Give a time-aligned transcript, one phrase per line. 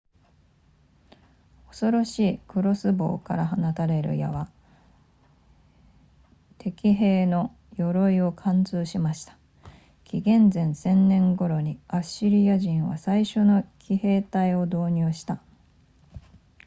[1.69, 4.49] 恐ろしいクロスボウから放たれる矢は
[6.57, 9.37] 敵兵の鎧を貫通しました
[10.05, 15.39] 紀元前1000年頃にアッシリア人は最初の騎兵隊を導入した